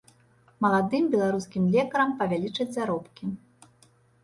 Маладым 0.65 1.03
беларускім 1.15 1.63
лекарам 1.77 2.17
павялічаць 2.23 2.69
заробкі. 2.79 3.25